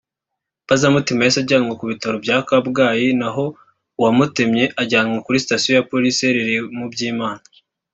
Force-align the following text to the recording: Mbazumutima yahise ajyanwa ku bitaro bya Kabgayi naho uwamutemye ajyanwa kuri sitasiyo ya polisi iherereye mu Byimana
Mbazumutima 0.65 1.19
yahise 1.21 1.39
ajyanwa 1.43 1.73
ku 1.79 1.85
bitaro 1.91 2.15
bya 2.25 2.37
Kabgayi 2.47 3.07
naho 3.21 3.45
uwamutemye 3.99 4.63
ajyanwa 4.81 5.17
kuri 5.25 5.41
sitasiyo 5.43 5.71
ya 5.77 5.85
polisi 5.91 6.19
iherereye 6.23 6.59
mu 6.77 6.85
Byimana 6.91 7.43